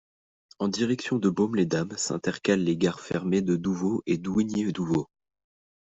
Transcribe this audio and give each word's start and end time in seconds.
En 0.57 0.67
direction 0.67 1.19
de 1.19 1.29
Baume-les-Dames, 1.29 1.95
s'intercalent 1.95 2.63
les 2.63 2.75
gares 2.75 3.01
fermées 3.01 3.43
de 3.43 3.55
Douvot 3.55 4.01
et 4.07 4.17
d'Ougney-Douvot. 4.17 5.11